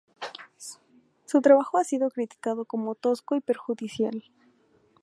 [1.25, 4.23] Su trabajo ha sido criticado como tosco y perjudicial.